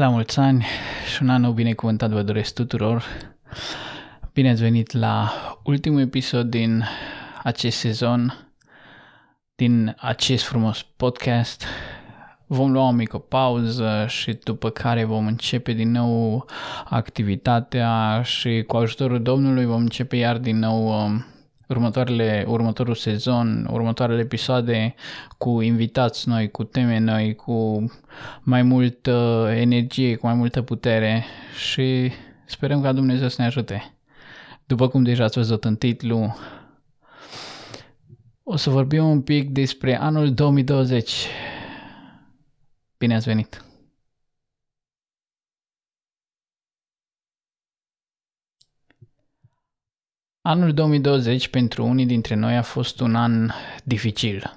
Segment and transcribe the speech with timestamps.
[0.00, 0.64] La mulți ani
[1.14, 3.04] și un an nou binecuvântat vă doresc tuturor.
[4.32, 5.32] Bine ați venit la
[5.62, 6.84] ultimul episod din
[7.42, 8.48] acest sezon,
[9.54, 11.64] din acest frumos podcast.
[12.46, 16.46] Vom lua o mică pauză și după care vom începe din nou
[16.84, 21.24] activitatea și cu ajutorul Domnului vom începe iar din nou um,
[21.68, 24.94] următoarele, următorul sezon, următoarele episoade
[25.38, 27.84] cu invitați noi, cu teme noi, cu
[28.40, 31.24] mai multă energie, cu mai multă putere
[31.68, 32.12] și
[32.46, 33.94] sperăm ca Dumnezeu să ne ajute.
[34.66, 36.36] După cum deja ați văzut în titlu,
[38.42, 41.12] o să vorbim un pic despre anul 2020.
[42.98, 43.64] Bine ați venit!
[50.46, 53.50] Anul 2020 pentru unii dintre noi a fost un an
[53.84, 54.56] dificil.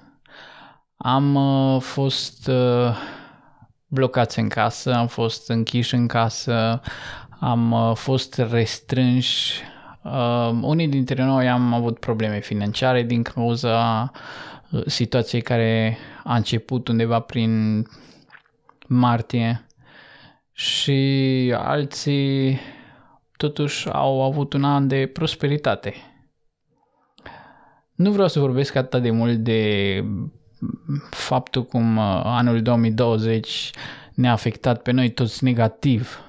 [0.97, 2.97] Am uh, fost uh,
[3.87, 6.81] blocați în casă, am fost închiși în casă,
[7.39, 9.61] am uh, fost restrânși.
[10.03, 14.11] Uh, unii dintre noi am avut probleme financiare din cauza
[14.71, 17.83] uh, situației care a început undeva prin
[18.87, 19.65] martie
[20.51, 22.59] și alții
[23.37, 25.93] totuși au avut un an de prosperitate.
[27.95, 30.03] Nu vreau să vorbesc atât de mult de
[31.09, 33.71] faptul cum uh, anul 2020
[34.13, 36.21] ne-a afectat pe noi toți negativ.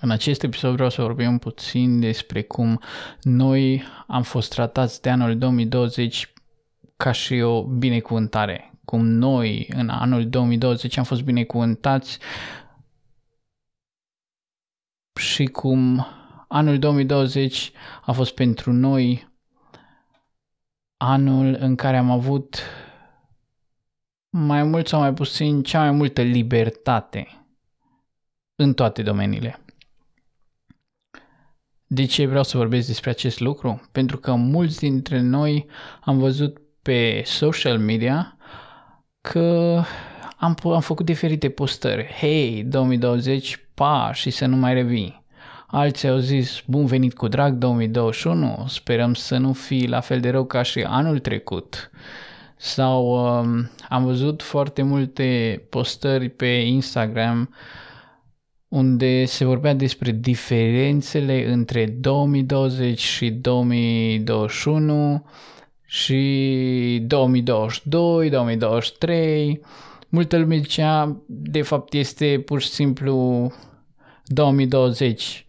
[0.00, 2.80] În acest episod vreau să vorbim puțin despre cum
[3.22, 6.32] noi am fost tratați de anul 2020
[6.96, 8.72] ca și o binecuvântare.
[8.84, 12.18] Cum noi în anul 2020 am fost binecuvântați
[15.20, 16.06] și cum
[16.48, 17.72] anul 2020
[18.04, 19.32] a fost pentru noi
[20.96, 22.62] anul în care am avut
[24.28, 27.46] mai mult sau mai puțin cea mai multă libertate
[28.54, 29.58] în toate domeniile.
[31.86, 33.88] De ce vreau să vorbesc despre acest lucru?
[33.92, 35.66] Pentru că mulți dintre noi
[36.00, 38.36] am văzut pe social media
[39.20, 39.82] că
[40.36, 42.04] am, am făcut diferite postări.
[42.04, 45.24] Hei, 2020, pa, și să nu mai revii.
[45.66, 50.30] Alții au zis, bun venit cu drag 2021, sperăm să nu fii la fel de
[50.30, 51.90] rău ca și anul trecut.
[52.56, 57.54] Sau um, am văzut foarte multe postări pe Instagram
[58.68, 65.26] unde se vorbea despre diferențele între 2020 și 2021
[65.86, 69.60] și 2022, 2023
[70.14, 73.52] multă lume zicea, de fapt este pur și simplu
[74.24, 75.46] 2020.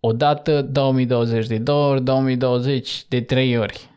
[0.00, 3.90] O dată, 2020 de două ori, 2020 de trei ori.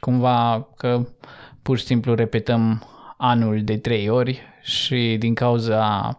[0.00, 1.06] Cumva că
[1.62, 2.82] pur și simplu repetăm
[3.16, 6.16] anul de trei ori și din cauza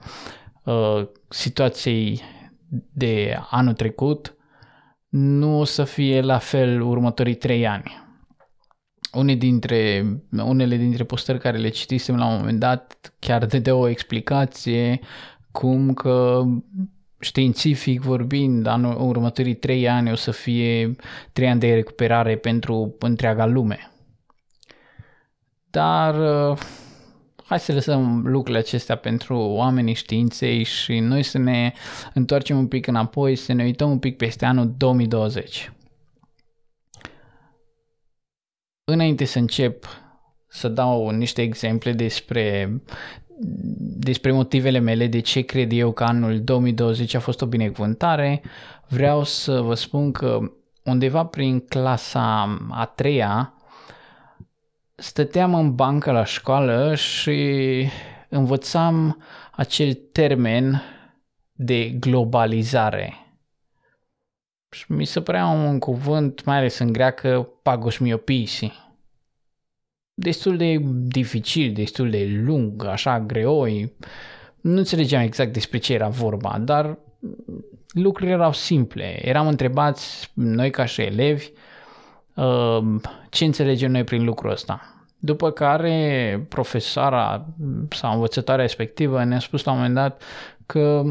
[0.64, 2.22] uh, situației
[2.94, 4.36] de anul trecut
[5.10, 8.11] nu o să fie la fel următorii trei ani
[9.12, 13.88] unii dintre, unele dintre postări care le citisem la un moment dat chiar de o
[13.88, 15.00] explicație
[15.52, 16.44] cum că
[17.20, 20.96] științific vorbind, anul, următorii trei ani o să fie
[21.34, 23.92] trei ani de recuperare pentru întreaga lume.
[25.70, 26.20] Dar
[26.52, 26.58] uh,
[27.44, 31.74] hai să lăsăm lucrurile acestea pentru oamenii științei și noi să ne
[32.14, 35.72] întoarcem un pic înapoi, să ne uităm un pic peste anul 2020.
[38.92, 39.86] Înainte să încep
[40.48, 42.82] să dau niște exemple despre,
[43.98, 48.42] despre motivele mele de ce cred eu că anul 2020 a fost o binecuvântare,
[48.88, 50.40] vreau să vă spun că
[50.84, 53.54] undeva prin clasa a treia
[54.96, 57.88] stăteam în bancă la școală și
[58.30, 60.82] învățam acel termen
[61.52, 63.16] de globalizare.
[64.70, 68.72] Și mi se părea un cuvânt, mai ales în greacă, pagosmiopisi.
[70.14, 70.78] Destul de
[71.08, 73.94] dificil, destul de lung, așa greoi.
[74.62, 76.98] Nu înțelegeam exact despre ce era vorba, dar
[77.94, 79.28] lucrurile erau simple.
[79.28, 81.50] Eram întrebați, noi ca și elevi,
[82.36, 82.80] uh,
[83.30, 85.06] ce înțelegem noi prin lucrul ăsta.
[85.20, 87.46] După care profesoara
[87.90, 90.24] sau învățătoarea respectivă ne-a spus la un moment dat
[90.66, 91.04] că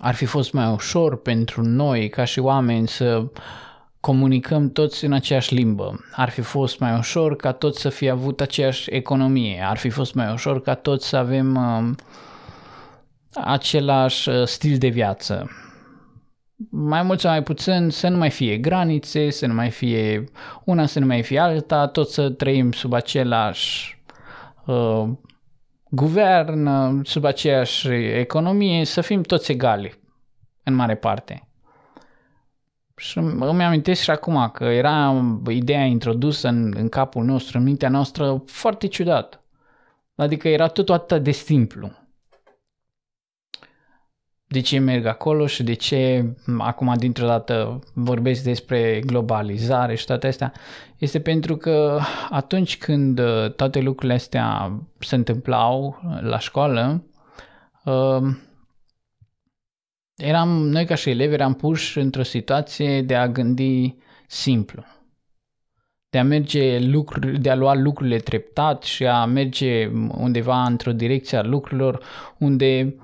[0.00, 3.26] ar fi fost mai ușor pentru noi ca și oameni să
[4.00, 6.00] comunicăm toți în aceeași limbă.
[6.12, 9.64] Ar fi fost mai ușor ca toți să fie avut aceeași economie.
[9.68, 11.94] Ar fi fost mai ușor ca toți să avem uh,
[13.44, 15.50] același uh, stil de viață.
[16.70, 20.24] Mai mult sau mai puțin să nu mai fie granițe, să nu mai fie
[20.64, 23.98] una, să nu mai fie alta, toți să trăim sub același
[24.66, 25.08] uh,
[25.90, 26.68] guvern,
[27.04, 29.98] sub aceeași economie, să fim toți egali,
[30.62, 31.49] în mare parte.
[33.00, 37.88] Și îmi amintesc și acum că era ideea introdusă în, în capul nostru, în mintea
[37.88, 39.40] noastră, foarte ciudat.
[40.14, 41.90] Adică era totul atât de simplu
[44.52, 50.26] de ce merg acolo și de ce acum dintr-o dată vorbesc despre globalizare și toate
[50.26, 50.52] astea,
[50.98, 52.00] este pentru că
[52.30, 57.04] atunci când uh, toate lucrurile astea se întâmplau la școală,
[57.84, 58.36] uh,
[60.20, 63.94] eram, noi ca și elevi eram puși într-o situație de a gândi
[64.26, 64.84] simplu.
[66.10, 69.86] De a merge lucruri, de a lua lucrurile treptat și a merge
[70.16, 72.04] undeva într-o direcție a lucrurilor
[72.38, 72.94] unde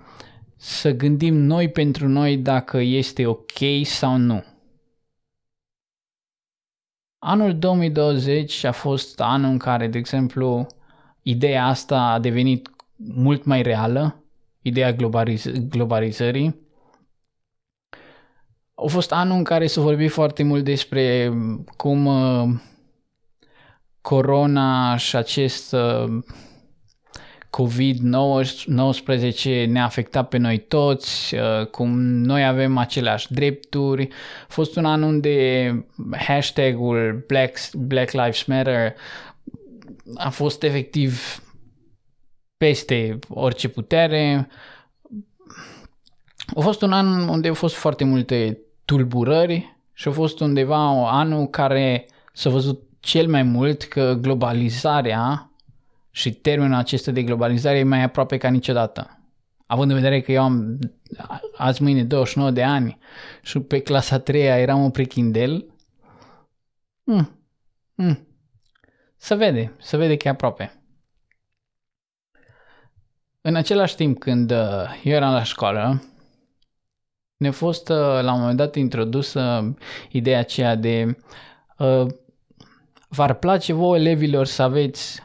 [0.57, 4.45] să gândim noi pentru noi dacă este ok sau nu.
[7.19, 10.67] Anul 2020 a fost anul în care, de exemplu,
[11.23, 14.25] ideea asta a devenit mult mai reală,
[14.63, 16.66] ideea globaliz- globalizării.
[18.85, 21.33] A fost anul în care s-a vorbit foarte mult despre
[21.77, 22.49] cum uh,
[24.01, 26.05] corona și acest uh,
[27.51, 34.09] COVID-19 ne-a afectat pe noi toți, uh, cum noi avem aceleași drepturi.
[34.43, 35.87] A fost un an unde
[36.17, 38.95] hashtagul Black, Black Lives Matter
[40.15, 41.43] a fost efectiv
[42.57, 44.49] peste orice putere.
[46.57, 51.47] A fost un an unde au fost foarte multe tulburări și a fost undeva anul
[51.47, 55.51] care s-a văzut cel mai mult că globalizarea
[56.11, 59.21] și termenul acesta de globalizare e mai aproape ca niciodată.
[59.67, 60.79] Având în vedere că eu am
[61.57, 62.99] azi mâine 29 de ani
[63.43, 65.67] și pe clasa 3 eram un prechindel,
[67.05, 67.41] mm,
[67.95, 68.29] mm,
[69.17, 70.81] să vede, să vede că e aproape.
[73.41, 76.03] În același timp când uh, eu eram la școală,
[77.37, 79.75] ne-a fost uh, la un moment dat introdusă
[80.11, 81.17] ideea aceea de
[81.79, 82.07] uh,
[83.09, 85.23] v-ar place vouă elevilor să aveți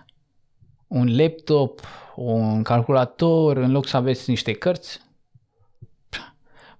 [0.87, 1.81] un laptop,
[2.15, 4.99] un calculator, în loc să aveți niște cărți.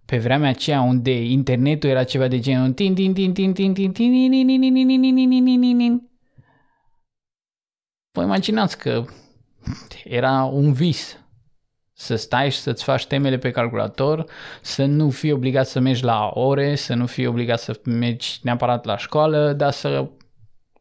[0.05, 3.91] Pe vremea aceea unde internetul era ceva de genul tin tin tin tin tin tin
[3.91, 4.11] tin
[8.11, 9.05] Vă imaginați că
[10.03, 11.20] era un vis
[12.01, 14.25] să stai și să-ți faci temele pe calculator,
[14.61, 18.85] să nu fii obligat să mergi la ore, să nu fii obligat să mergi neapărat
[18.85, 20.09] la școală, dar să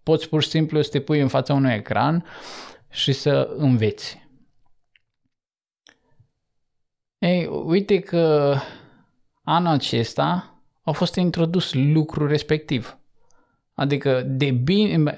[0.02, 2.25] poți pur și simplu să te pui în fața unui ecran
[2.90, 4.28] și să înveți.
[7.19, 8.56] Ei, uite că
[9.43, 12.99] anul acesta au fost introdus lucrul respectiv.
[13.75, 15.14] Adică de bine...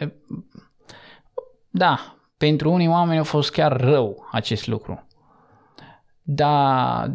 [1.71, 5.07] Da, pentru unii oameni a fost chiar rău acest lucru.
[6.23, 7.11] Dar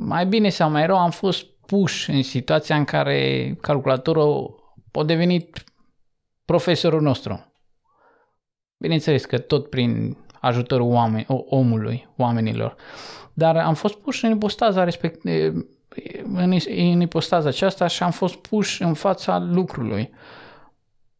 [0.00, 4.54] mai bine sau mai rău am fost puși în situația în care calculatorul
[4.92, 5.64] a devenit
[6.44, 7.52] profesorul nostru.
[8.76, 12.76] Bineînțeles că tot prin ajutorul oameni, omului, oamenilor.
[13.32, 15.24] Dar am fost puși în ipostaza respect,
[16.22, 20.10] în, în ipostaza aceasta și am fost puși în fața lucrului.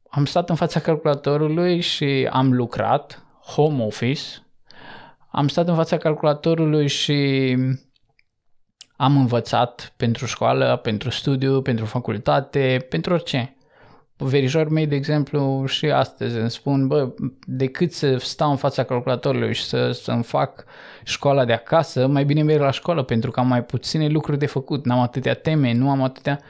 [0.09, 4.23] Am stat în fața calculatorului și am lucrat, home office,
[5.33, 7.57] am stat în fața calculatorului și
[8.97, 13.57] am învățat pentru școală, pentru studiu, pentru facultate, pentru orice.
[14.17, 17.15] Verișorii mei, de exemplu, și astăzi îmi spun, bă,
[17.47, 20.65] decât să stau în fața calculatorului și să, să-mi fac
[21.05, 24.47] școala de acasă, mai bine merg la școală pentru că am mai puține lucruri de
[24.47, 26.41] făcut, n-am atâtea teme, nu am atâtea...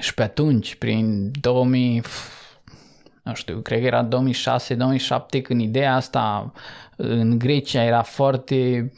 [0.00, 2.02] Și pe atunci, prin 2000,
[3.24, 6.52] nu știu, cred că era 2006-2007, când ideea asta
[6.96, 8.90] în Grecia era foarte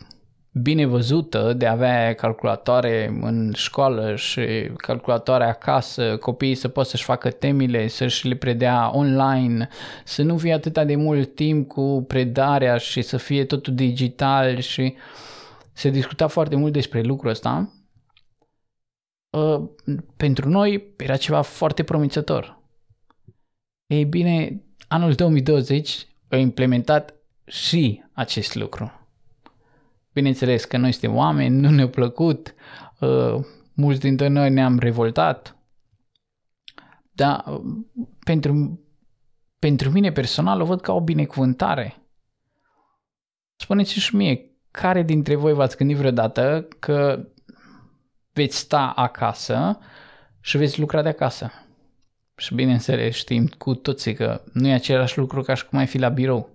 [0.63, 7.05] bine văzută de a avea calculatoare în școală și calculatoare acasă, copiii să poată să-și
[7.05, 9.69] facă temile, să-și le predea online,
[10.05, 14.95] să nu fie atâta de mult timp cu predarea și să fie totul digital și
[15.73, 17.73] se discuta foarte mult despre lucrul ăsta.
[19.31, 19.63] Uh,
[20.17, 22.56] pentru noi era ceva foarte promițător.
[23.87, 27.15] Ei bine, anul 2020 a implementat
[27.45, 29.07] și acest lucru
[30.17, 32.55] Bineînțeles că noi suntem oameni, nu ne-a plăcut,
[33.01, 35.57] uh, mulți dintre noi ne-am revoltat,
[37.13, 37.61] dar uh,
[38.25, 38.81] pentru,
[39.59, 41.97] pentru mine personal o văd ca o binecuvântare.
[43.57, 47.29] Spuneți și mie, care dintre voi v-ați gândit vreodată că
[48.33, 49.79] veți sta acasă
[50.41, 51.66] și veți lucra de acasă?
[52.37, 55.99] Și bineînțeles știm cu toții că nu e același lucru ca și cum ai fi
[55.99, 56.51] la birou.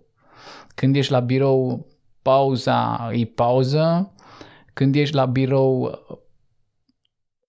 [0.76, 1.88] Când ești la birou,
[2.22, 4.14] pauza e pauză,
[4.74, 6.00] când ești la birou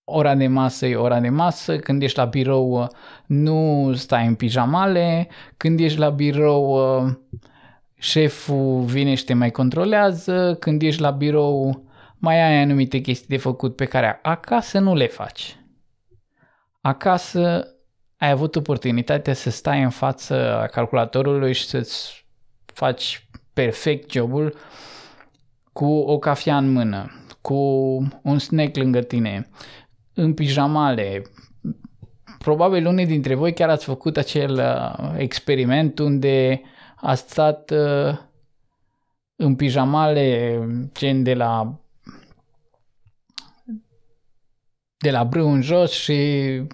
[0.05, 2.89] ora de masă e ora de masă, când ești la birou
[3.27, 6.81] nu stai în pijamale, când ești la birou
[7.95, 11.85] șeful vine și te mai controlează, când ești la birou
[12.19, 15.57] mai ai anumite chestii de făcut pe care acasă nu le faci.
[16.81, 17.67] Acasă
[18.23, 22.27] ai avut oportunitatea să stai în fața calculatorului și să-ți
[22.65, 24.55] faci perfect jobul
[25.73, 27.11] cu o cafea în mână,
[27.41, 27.55] cu
[28.23, 29.49] un snack lângă tine,
[30.15, 31.23] în pijamale.
[32.39, 36.63] Probabil unii dintre voi chiar ați făcut acel uh, experiment unde
[36.97, 38.19] ați stat uh,
[39.37, 40.59] în pijamale
[40.93, 41.81] gen de la
[45.03, 46.17] de la brâu în jos și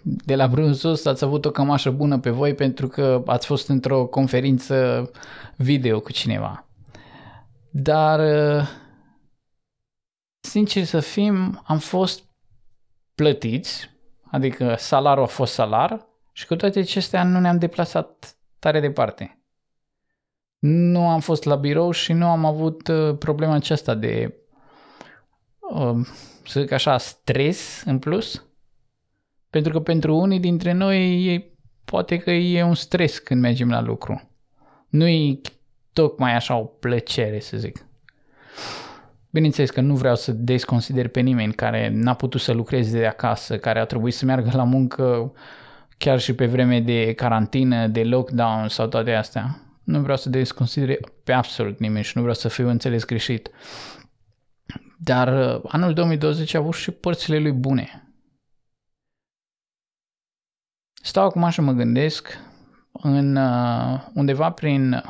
[0.02, 3.46] de la brâu în sus ați avut o cămașă bună pe voi pentru că ați
[3.46, 5.10] fost într-o conferință
[5.56, 6.68] video cu cineva.
[7.70, 8.68] Dar, uh,
[10.40, 12.24] sincer să fim, am fost
[13.14, 13.90] plătiți,
[14.30, 19.42] adică salarul a fost salar și cu toate acestea nu ne-am deplasat tare departe.
[20.58, 24.34] Nu am fost la birou și nu am avut uh, problema aceasta de
[25.60, 26.06] uh,
[26.48, 28.46] să zic așa, stres în plus.
[29.50, 31.52] Pentru că pentru unii dintre noi e,
[31.84, 34.30] poate că e un stres când mergem la lucru.
[34.88, 35.40] Nu e
[35.92, 37.86] tocmai așa o plăcere, să zic.
[39.30, 43.58] Bineînțeles că nu vreau să desconsider pe nimeni care n-a putut să lucreze de acasă,
[43.58, 45.32] care a trebuit să meargă la muncă
[45.98, 49.60] chiar și pe vreme de carantină, de lockdown sau toate astea.
[49.84, 53.50] Nu vreau să desconsider pe absolut nimeni și nu vreau să fiu înțeles greșit.
[55.00, 58.12] Dar uh, anul 2020 a avut și părțile lui bune.
[60.92, 62.38] Stau acum și mă gândesc
[62.92, 65.02] în uh, undeva prin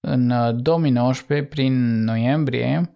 [0.00, 2.94] în 2019, uh, prin noiembrie,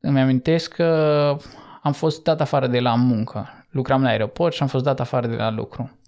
[0.00, 1.36] îmi amintesc că
[1.82, 3.66] am fost dat afară de la muncă.
[3.70, 5.98] Lucram la aeroport și am fost dat afară de la lucru.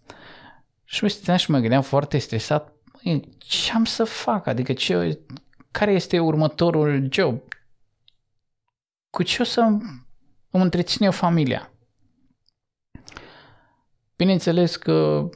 [0.85, 2.73] Și mă stăteam și mă gândeam foarte stresat,
[3.39, 4.47] ce am să fac?
[4.47, 5.19] Adică ce,
[5.71, 7.41] care este următorul job?
[9.13, 11.73] Cu ce o să îmi întrețin eu familia?
[14.17, 15.29] Bineînțeles că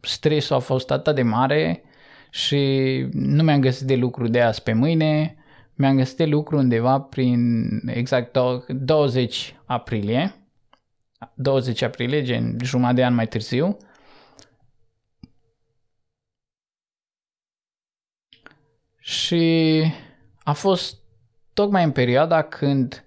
[0.00, 1.84] stresul a fost atât de mare
[2.30, 2.58] și
[3.12, 5.36] nu mi-am găsit de lucru de azi pe mâine,
[5.74, 8.38] mi-am găsit de lucru undeva prin exact
[8.68, 10.48] 20 aprilie,
[11.34, 13.76] 20 aprilie, gen jumătate de an mai târziu.
[18.98, 19.82] Și
[20.42, 21.00] a fost
[21.52, 23.06] tocmai în perioada când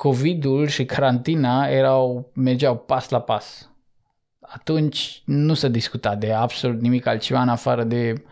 [0.00, 3.70] COVID-ul și carantina erau, mergeau pas la pas.
[4.40, 8.24] Atunci nu se discuta de absolut nimic altceva în afară de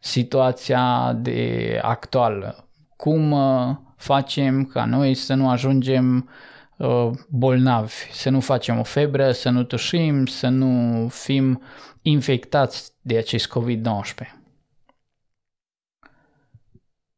[0.00, 2.68] situația de actuală.
[2.96, 6.30] Cum uh, facem ca noi să nu ajungem
[6.76, 11.62] uh, bolnavi, să nu facem o febră, să nu tușim, să nu fim
[12.02, 14.36] infectați de acest COVID-19.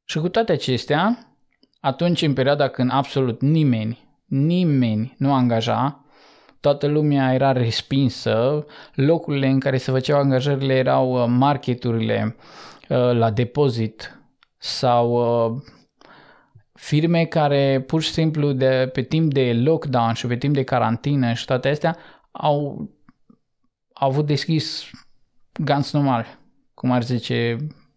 [0.04, 1.28] Și cu toate acestea,
[1.80, 6.04] atunci în perioada când absolut nimeni, nimeni nu angaja,
[6.60, 12.36] toată lumea era respinsă, locurile în care se făceau angajările erau uh, marketurile
[12.88, 14.20] uh, la depozit
[14.56, 15.62] sau uh,
[16.72, 21.32] firme care pur și simplu de, pe timp de lockdown și pe timp de carantină
[21.32, 21.96] și toate astea
[22.30, 22.88] au,
[23.92, 24.90] au avut deschis
[25.52, 26.26] ganz normal,
[26.74, 27.56] cum ar zice,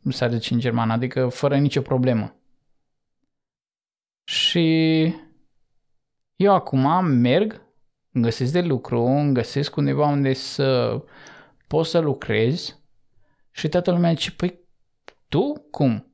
[0.09, 2.35] s-ar zice în germană, adică fără nicio problemă.
[4.31, 5.15] Și
[6.35, 7.61] eu acum merg,
[8.11, 10.99] îmi găsesc de lucru, îmi găsesc undeva unde să
[11.67, 12.79] pot să lucrez
[13.51, 14.59] și toată lumea zice, păi
[15.27, 16.13] tu cum?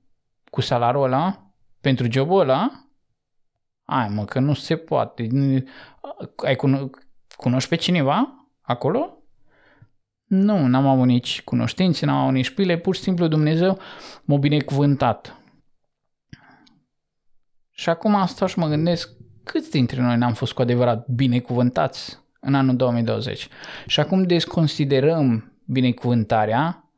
[0.49, 1.51] Cu salariul ăla?
[1.81, 2.87] Pentru jobul ăla?
[3.85, 5.27] Ai mă, că nu se poate.
[6.35, 6.89] Ai cuno-
[7.35, 9.17] cunoști pe cineva acolo?
[10.23, 13.79] Nu, n-am avut nici cunoștințe, n-am avut nici pile, pur și simplu Dumnezeu
[14.23, 15.41] m-a binecuvântat.
[17.79, 19.09] Și acum stau și mă gândesc
[19.43, 23.47] câți dintre noi n-am fost cu adevărat binecuvântați în anul 2020.
[23.87, 26.91] Și acum desconsiderăm binecuvântarea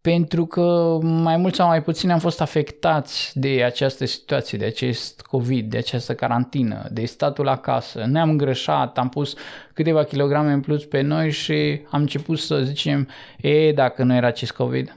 [0.00, 5.20] pentru că mai mult sau mai puțin am fost afectați de această situație, de acest
[5.20, 8.04] COVID, de această carantină, de statul acasă.
[8.04, 9.34] Ne-am greșat, am pus
[9.72, 13.08] câteva kilograme în plus pe noi și am început să zicem,
[13.38, 14.96] e, dacă nu era acest COVID.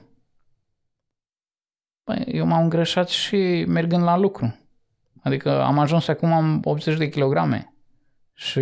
[2.02, 4.58] Păi, eu m-am greșat și mergând la lucru.
[5.24, 7.74] Adică am ajuns acum am 80 de kilograme
[8.32, 8.60] și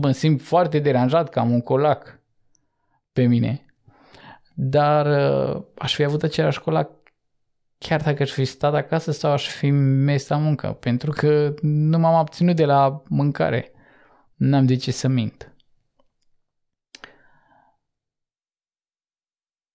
[0.00, 2.20] mă simt foarte deranjat că am un colac
[3.12, 3.64] pe mine.
[4.54, 5.06] Dar
[5.78, 6.90] aș fi avut același colac
[7.78, 11.98] chiar dacă aș fi stat acasă sau aș fi mers la muncă, pentru că nu
[11.98, 13.72] m-am abținut de la mâncare.
[14.34, 15.54] N-am de ce să mint.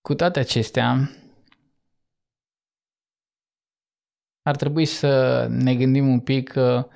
[0.02, 1.10] Cu toate acestea,
[4.46, 6.88] ar trebui să ne gândim un pic că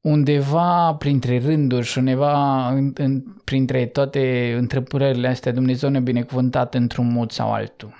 [0.00, 7.12] undeva printre rânduri și undeva în, în, printre toate întrebările astea Dumnezeu ne-a binecuvântat într-un
[7.12, 7.94] mod sau altul.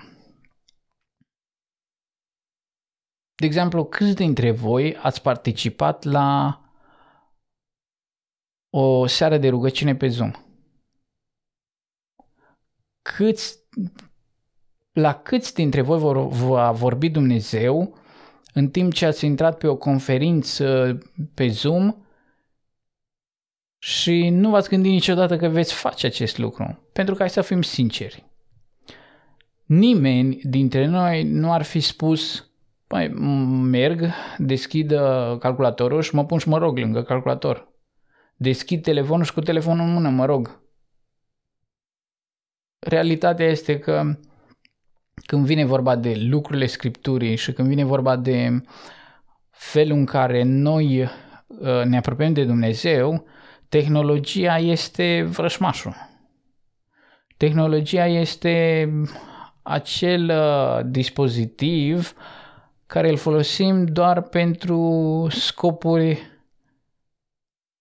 [3.34, 6.60] De exemplu, câți dintre voi ați participat la
[8.70, 10.30] o seară de rugăciune pe Zoom?
[13.02, 13.58] Câți,
[14.96, 17.98] la câți dintre voi vor, va vorbi Dumnezeu
[18.52, 20.98] în timp ce ați intrat pe o conferință
[21.34, 21.94] pe Zoom
[23.78, 26.88] și nu v-ați gândit niciodată că veți face acest lucru.
[26.92, 28.24] Pentru că hai să fim sinceri.
[29.64, 32.50] Nimeni dintre noi nu ar fi spus
[32.86, 37.68] Păi, merg, deschid uh, calculatorul și mă pun și mă rog lângă calculator.
[38.36, 40.60] Deschid telefonul și cu telefonul în mână mă rog.
[42.78, 44.18] Realitatea este că
[45.24, 48.62] când vine vorba de lucrurile Scripturii și când vine vorba de
[49.50, 53.26] felul în care noi uh, ne apropiem de Dumnezeu,
[53.68, 55.94] tehnologia este vrășmașul.
[57.36, 58.88] Tehnologia este
[59.62, 62.14] acel uh, dispozitiv
[62.86, 66.34] care îl folosim doar pentru scopuri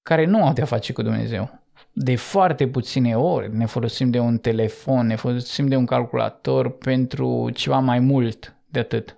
[0.02, 1.65] care nu au de-a face cu Dumnezeu.
[1.98, 7.50] De foarte puține ori ne folosim de un telefon, ne folosim de un calculator pentru
[7.50, 9.18] ceva mai mult de atât.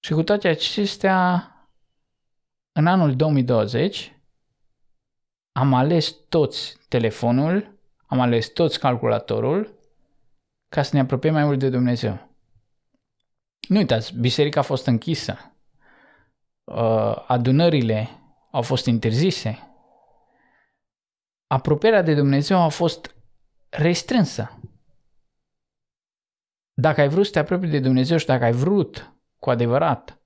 [0.00, 1.48] Și cu toate acestea,
[2.72, 4.20] în anul 2020,
[5.52, 9.78] am ales toți telefonul, am ales toți calculatorul
[10.68, 12.28] ca să ne apropiem mai mult de Dumnezeu.
[13.68, 15.54] Nu uitați, biserica a fost închisă.
[16.64, 18.08] Uh, adunările
[18.50, 19.73] au fost interzise.
[21.46, 23.16] Apropierea de Dumnezeu a fost
[23.68, 24.60] restrânsă.
[26.72, 30.18] Dacă ai vrut să te apropii de Dumnezeu și dacă ai vrut cu adevărat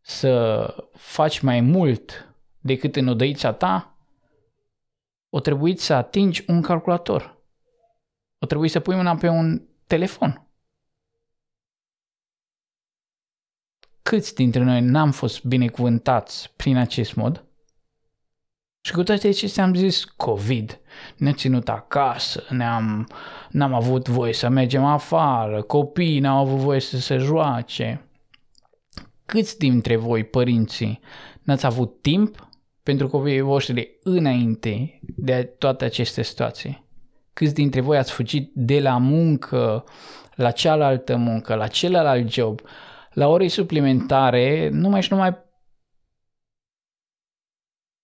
[0.00, 3.98] să faci mai mult decât în odăița ta,
[5.28, 7.38] o trebuie să atingi un calculator.
[8.38, 10.50] O trebuie să pui mâna pe un telefon.
[14.10, 17.44] câți dintre noi n-am fost binecuvântați prin acest mod?
[18.80, 20.80] Și cu toate acestea am zis COVID,
[21.16, 23.08] ne-a ținut acasă, ne-am,
[23.50, 28.04] n-am avut voie să mergem afară, copiii n-au avut voie să se joace.
[29.26, 31.00] Câți dintre voi, părinții,
[31.42, 32.48] n-ați avut timp
[32.82, 36.84] pentru copiii voștri înainte de toate aceste situații?
[37.32, 39.84] Câți dintre voi ați fugit de la muncă
[40.40, 42.60] la cealaltă muncă, la celălalt job,
[43.12, 45.36] la ore suplimentare, numai și numai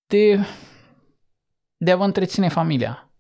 [0.07, 0.39] de,
[1.77, 3.11] de a vă întreține familia.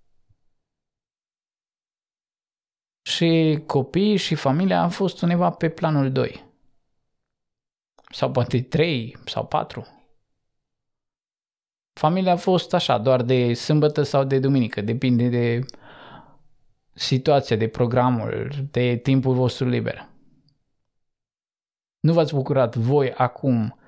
[3.03, 6.45] Și copiii și familia au fost undeva pe planul 2.
[8.11, 9.87] Sau poate 3 sau 4.
[11.93, 15.65] Familia a fost așa, doar de sâmbătă sau de duminică, depinde de
[16.93, 20.09] situația, de programul, de timpul vostru liber.
[22.01, 23.79] Nu v-ați bucurat voi acum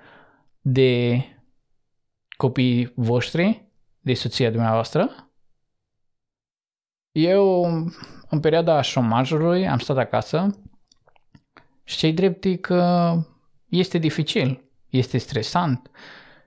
[0.60, 1.22] de
[2.38, 3.66] copiii voștri,
[4.00, 5.30] de soția dumneavoastră?
[7.12, 7.64] Eu,
[8.28, 10.60] în perioada șomajului, am stat acasă
[11.84, 13.12] și cei drept că
[13.68, 15.90] este dificil, este stresant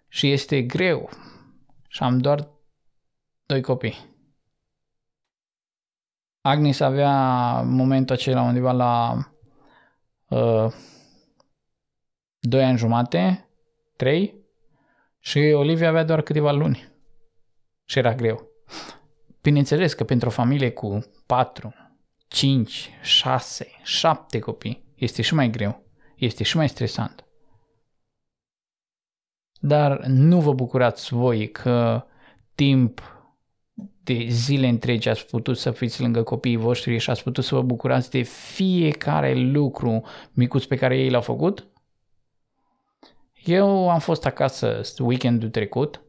[0.08, 1.10] și este greu
[1.88, 2.50] și am doar
[3.46, 4.10] doi copii.
[6.42, 9.18] Agnes avea momentul acela undeva la
[10.28, 10.74] uh,
[12.40, 13.50] 2 ani jumate,
[13.96, 14.41] 3
[15.24, 16.90] și Olivia avea doar câteva luni.
[17.86, 18.50] Și era greu.
[19.42, 21.74] Bineînțeles că pentru o familie cu 4,
[22.28, 25.84] 5, 6, 7 copii este și mai greu,
[26.16, 27.26] este și mai stresant.
[29.60, 32.06] Dar nu vă bucurați voi că
[32.56, 33.02] timp
[34.04, 37.62] de zile întregi ați putut să fiți lângă copiii voștri și ați putut să vă
[37.62, 41.71] bucurați de fiecare lucru micuț pe care ei l-au făcut?
[43.46, 46.02] Eu am fost acasă weekendul trecut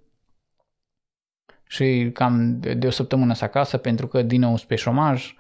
[1.66, 5.34] și cam de o săptămână să acasă pentru că din nou pe șomaj,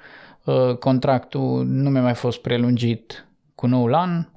[0.44, 4.28] uh, contractul nu mi-a mai fost prelungit cu noul an,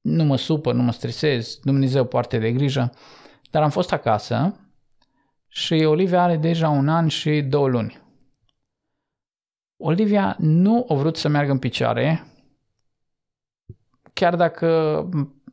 [0.00, 2.92] nu mă supă, nu mă stresez, Dumnezeu poate de grijă,
[3.50, 4.60] dar am fost acasă
[5.48, 8.02] și Olivia are deja un an și două luni.
[9.76, 12.24] Olivia nu a vrut să meargă în picioare,
[14.12, 15.08] chiar dacă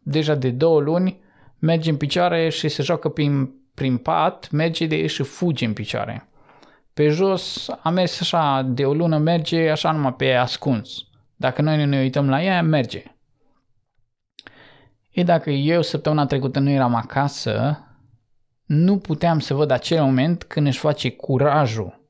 [0.10, 1.20] deja de două luni
[1.60, 6.30] merge în picioare și se joacă prin, prin pat, merge de și fuge în picioare.
[6.94, 11.06] Pe jos a mers așa, de o lună merge așa numai pe ascuns.
[11.36, 13.04] Dacă noi ne uităm la ea, merge.
[15.12, 17.82] E dacă eu săptămâna trecută nu eram acasă,
[18.66, 22.10] nu puteam să văd acel moment când își face curajul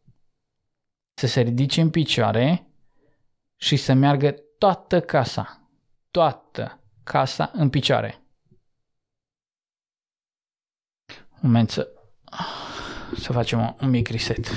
[1.14, 2.68] să se ridice în picioare
[3.56, 5.70] și să meargă toată casa,
[6.12, 8.22] toată casa în picioare.
[11.40, 11.88] Moment să,
[13.18, 14.48] să facem un mic reset.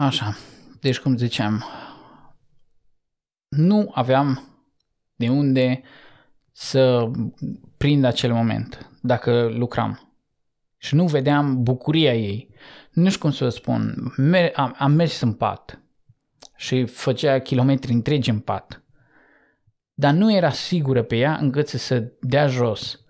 [0.00, 0.36] Așa,
[0.80, 1.64] deci cum ziceam,
[3.48, 4.58] nu aveam
[5.14, 5.82] de unde
[6.52, 7.10] să
[7.76, 10.14] prind acel moment dacă lucram.
[10.76, 12.54] Și nu vedeam bucuria ei.
[12.92, 14.12] Nu știu cum să vă spun,
[14.54, 15.82] am, am mers în pat
[16.56, 18.84] și făcea kilometri întregi în pat.
[19.94, 23.00] Dar nu era sigură pe ea încât să se dea jos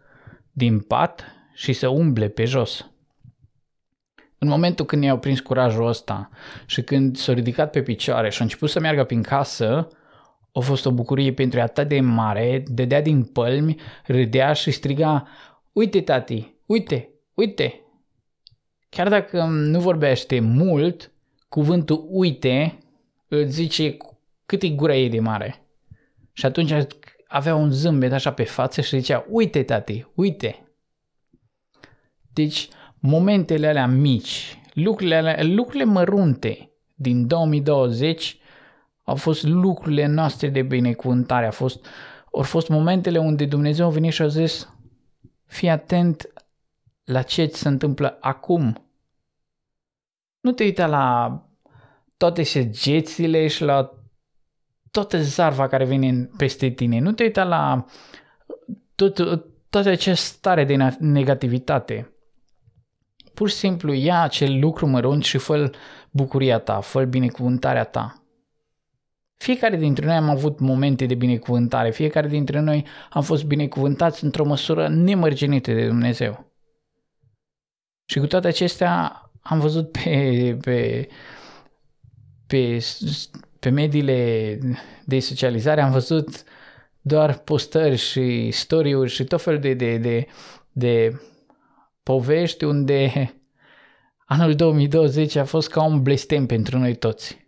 [0.53, 1.24] din pat
[1.55, 2.90] și să umble pe jos.
[4.38, 6.31] În momentul când i-au prins curajul ăsta
[6.66, 9.88] și când s-au ridicat pe picioare și au început să meargă prin casă,
[10.53, 15.29] a fost o bucurie pentru ea atât de mare, dădea din pălmi, râdea și striga,
[15.72, 17.83] uite tati, uite, uite.
[18.88, 21.12] Chiar dacă nu vorbește mult,
[21.48, 22.79] cuvântul uite
[23.29, 23.96] îl zice
[24.46, 25.66] cât e gura ei de mare.
[26.33, 26.72] Și atunci
[27.27, 30.72] avea un zâmbet așa pe față și zicea, uite tati, uite.
[32.33, 32.68] Deci
[33.00, 38.38] momentele alea mici, lucrurile, alea, lucrurile mărunte din 2020
[39.02, 41.87] au fost lucrurile noastre de binecuvântare, au fost,
[42.32, 44.68] au fost momentele unde Dumnezeu a venit și a zis
[45.46, 46.32] fii atent
[47.04, 48.88] la ce ți se întâmplă acum.
[50.40, 51.42] Nu te uita la
[52.16, 53.92] toate segețile și la
[54.90, 56.98] toată zarva care vine peste tine.
[56.98, 57.84] Nu te uita la
[58.94, 59.14] tot,
[59.70, 62.12] toată această stare de negativitate
[63.38, 65.70] pur și simplu ia acel lucru mărunt și fă
[66.11, 68.22] bucuria ta, fă binecuvântarea ta.
[69.37, 74.44] Fiecare dintre noi am avut momente de binecuvântare, fiecare dintre noi am fost binecuvântați într-o
[74.44, 76.53] măsură nemărginită de Dumnezeu.
[78.05, 81.09] Și cu toate acestea am văzut pe, pe,
[82.46, 82.85] pe,
[83.59, 84.59] pe mediile
[85.05, 86.44] de socializare, am văzut
[87.01, 90.27] doar postări și story și tot felul de, de, de,
[90.72, 91.20] de
[92.08, 93.34] povești unde
[94.24, 97.46] anul 2020 a fost ca un blestem pentru noi toți.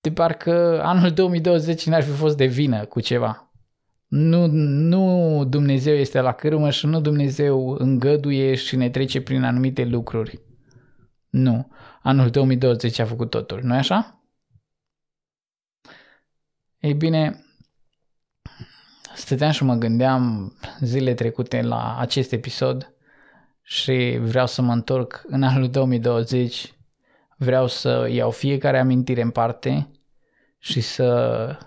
[0.00, 3.52] De parcă anul 2020 n-ar fi fost de vină cu ceva.
[4.06, 9.84] Nu, nu Dumnezeu este la cârmă și nu Dumnezeu îngăduie și ne trece prin anumite
[9.84, 10.40] lucruri.
[11.28, 11.70] Nu.
[12.02, 14.20] Anul 2020 a făcut totul, nu-i așa?
[16.78, 17.44] Ei bine,
[19.14, 22.90] stăteam și mă gândeam zile trecute la acest episod
[23.68, 26.74] și vreau să mă întorc în anul 2020,
[27.36, 29.90] vreau să iau fiecare amintire în parte
[30.58, 31.58] și să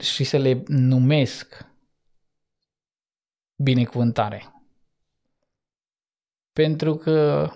[0.00, 1.66] și să le numesc
[3.54, 4.54] binecuvântare.
[6.52, 7.48] Pentru că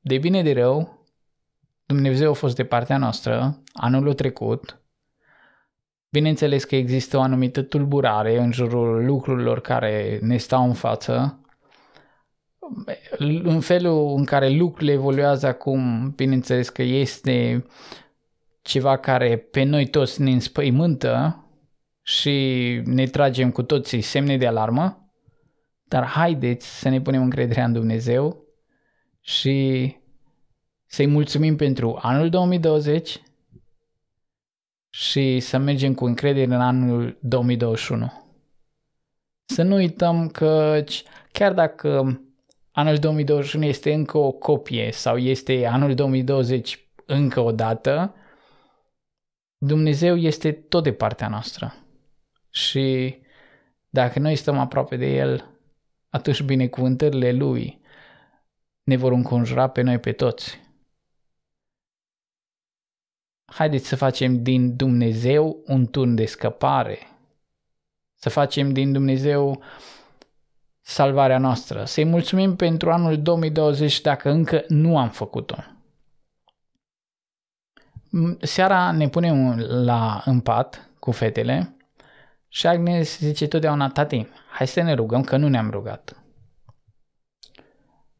[0.00, 1.06] de bine de rău,
[1.86, 4.82] Dumnezeu a fost de partea noastră anul trecut.
[6.08, 11.42] Bineînțeles că există o anumită tulburare în jurul lucrurilor care ne stau în față,
[13.42, 17.66] în felul în care lucrurile evoluează acum, bineînțeles că este
[18.62, 21.42] ceva care pe noi toți ne înspăimântă
[22.02, 22.34] și
[22.84, 25.10] ne tragem cu toții semne de alarmă,
[25.84, 28.44] dar haideți să ne punem încrederea în Dumnezeu
[29.20, 29.96] și
[30.86, 33.22] să-i mulțumim pentru anul 2020
[34.88, 38.12] și să mergem cu încredere în anul 2021.
[39.44, 40.84] Să nu uităm că
[41.32, 42.20] chiar dacă
[42.78, 48.14] anul 2021 este încă o copie sau este anul 2020 încă o dată,
[49.56, 51.74] Dumnezeu este tot de partea noastră.
[52.50, 53.18] Și
[53.88, 55.58] dacă noi stăm aproape de El,
[56.08, 57.80] atunci binecuvântările Lui
[58.82, 60.60] ne vor înconjura pe noi pe toți.
[63.44, 66.98] Haideți să facem din Dumnezeu un turn de scăpare.
[68.14, 69.62] Să facem din Dumnezeu
[70.88, 71.84] salvarea noastră.
[71.84, 75.56] Să-i mulțumim pentru anul 2020 dacă încă nu am făcut-o.
[78.40, 81.76] Seara ne punem la în pat cu fetele
[82.48, 86.22] și Agnes zice totdeauna, tati, hai să ne rugăm că nu ne-am rugat.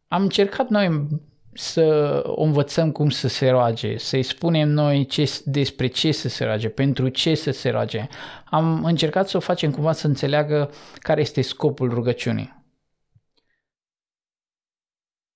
[0.09, 1.07] Am încercat noi
[1.53, 6.45] să o învățăm cum să se roage, să-i spunem noi ce, despre ce să se
[6.45, 8.09] roage, pentru ce să se roage.
[8.45, 12.57] Am încercat să o facem cumva să înțeleagă care este scopul rugăciunii.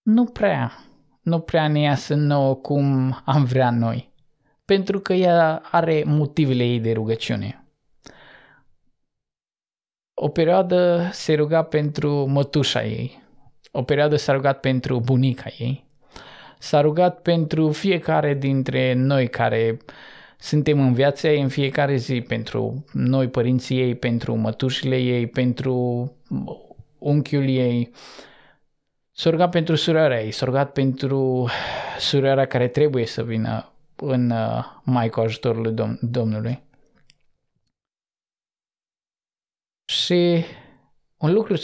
[0.03, 0.73] Nu prea,
[1.23, 4.13] nu prea ne iasă nouă cum am vrea noi,
[4.65, 7.67] pentru că ea are motivele ei de rugăciune.
[10.15, 13.23] O perioadă se ruga pentru mătușa ei,
[13.71, 15.87] o perioadă s-a rugat pentru bunica ei,
[16.59, 19.77] s-a rugat pentru fiecare dintre noi care
[20.39, 25.75] suntem în viața ei în fiecare zi, pentru noi părinții ei, pentru mătușile ei, pentru
[26.99, 27.91] unchiul ei,
[29.23, 31.49] s-a rugat pentru suroarea ei, s-a rugat pentru
[31.99, 36.63] suroarea care trebuie să vină în uh, Maica ajutorului Dom- Domnului.
[39.85, 40.45] Și
[41.17, 41.57] un lucru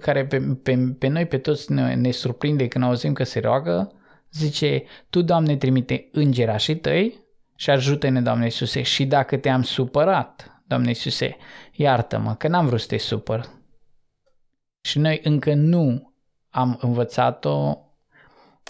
[0.00, 3.92] care pe, pe, pe noi, pe toți, ne, ne surprinde când auzim că se roagă,
[4.30, 10.88] zice, Tu, Doamne, trimite îngerașii tăi și ajută-ne, Doamne Iisuse, și dacă te-am supărat, Doamne
[10.88, 11.36] Iisuse,
[11.72, 13.48] iartă-mă, că n-am vrut să te supăr.
[14.80, 16.13] Și noi încă nu
[16.54, 17.78] am învățat-o,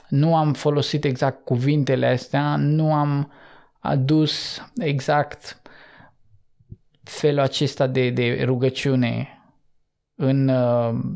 [0.08, 3.32] nu am folosit exact cuvintele astea, nu am
[3.78, 5.62] adus exact
[7.02, 9.28] felul acesta de, de rugăciune
[10.14, 10.44] în,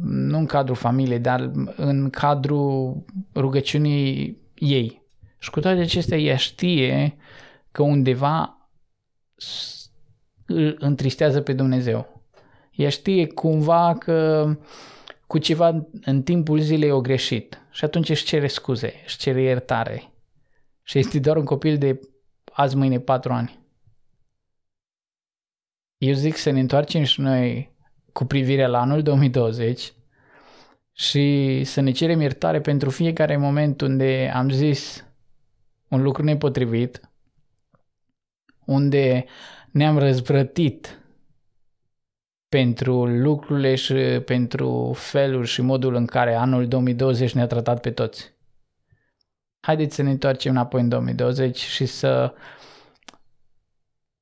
[0.04, 3.04] nu în cadrul familiei, dar în cadrul
[3.34, 5.02] rugăciunii ei.
[5.38, 7.16] Și cu toate acestea, ea știe
[7.70, 8.68] că undeva
[10.46, 12.22] îl întristează pe Dumnezeu.
[12.70, 14.48] Ea știe cumva că
[15.28, 20.12] cu ceva în timpul zilei o greșit și atunci își cere scuze, își cere iertare.
[20.82, 22.00] Și este doar un copil de
[22.52, 23.58] azi, mâine, patru ani.
[25.98, 27.76] Eu zic să ne întoarcem și noi
[28.12, 29.92] cu privire la anul 2020
[30.92, 35.06] și să ne cerem iertare pentru fiecare moment unde am zis
[35.88, 37.00] un lucru nepotrivit,
[38.64, 39.24] unde
[39.70, 41.02] ne-am răzvrătit
[42.48, 48.32] pentru lucrurile și pentru felul și modul în care anul 2020 ne-a tratat pe toți.
[49.60, 52.34] Haideți să ne întoarcem înapoi în 2020 și să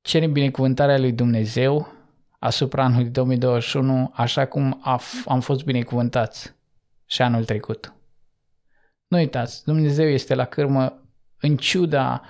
[0.01, 1.93] cerem binecuvântarea lui Dumnezeu
[2.39, 4.81] asupra anului 2021 așa cum
[5.27, 6.55] am fost binecuvântați
[7.07, 7.95] și anul trecut.
[9.07, 11.03] Nu uitați, Dumnezeu este la cârmă
[11.41, 12.23] în ciuda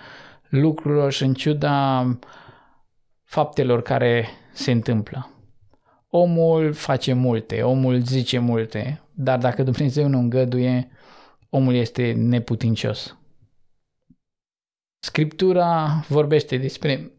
[0.49, 2.07] lucrurilor și în ciuda
[3.25, 5.36] faptelor care se întâmplă.
[6.09, 10.91] Omul face multe, omul zice multe, dar dacă Dumnezeu nu îngăduie,
[11.51, 13.19] omul este neputincios.
[14.99, 17.11] Scriptura vorbește despre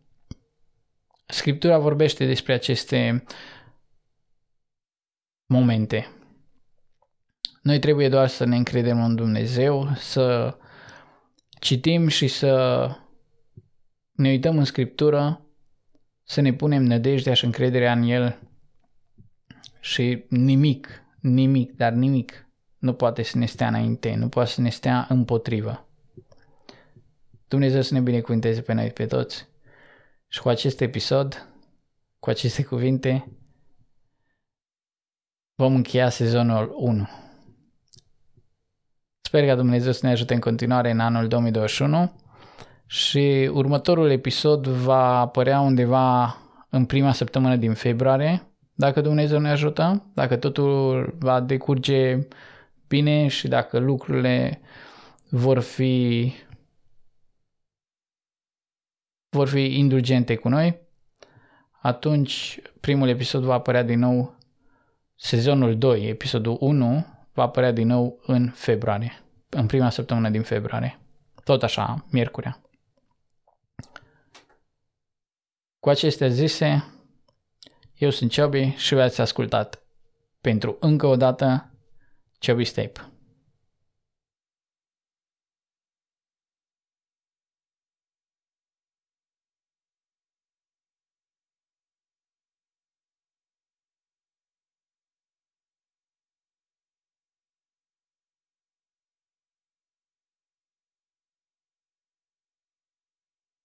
[1.29, 3.23] Scriptura vorbește despre aceste
[5.45, 6.11] momente.
[7.61, 10.57] Noi trebuie doar să ne încredem în Dumnezeu, să
[11.59, 12.89] citim și să
[14.11, 15.45] ne uităm în Scriptură,
[16.23, 18.39] să ne punem nădejdea și încrederea în El
[19.87, 22.47] și nimic, nimic, dar nimic
[22.77, 25.87] nu poate să ne stea înainte, nu poate să ne stea împotrivă.
[27.47, 29.47] Dumnezeu să ne binecuvânteze pe noi pe toți.
[30.27, 31.47] Și cu acest episod,
[32.19, 33.31] cu aceste cuvinte,
[35.55, 37.07] vom încheia sezonul 1.
[39.21, 42.11] Sper că Dumnezeu să ne ajute în continuare în anul 2021
[42.85, 46.37] și următorul episod va apărea undeva
[46.69, 48.47] în prima săptămână din februarie
[48.79, 52.27] dacă Dumnezeu ne ajută, dacă totul va decurge
[52.87, 54.61] bine și dacă lucrurile
[55.29, 56.33] vor fi
[59.29, 60.79] vor fi indulgente cu noi,
[61.81, 64.35] atunci primul episod va apărea din nou,
[65.15, 70.99] sezonul 2, episodul 1, va apărea din nou în februarie, în prima săptămână din februarie.
[71.43, 72.61] Tot așa, miercurea.
[75.79, 76.96] Cu acestea zise,
[77.97, 79.81] eu sunt Ciobi și v-ați ascultat
[80.41, 81.71] pentru încă o dată
[82.39, 83.11] Ciobi Stape.